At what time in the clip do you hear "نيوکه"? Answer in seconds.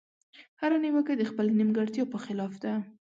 0.83-1.13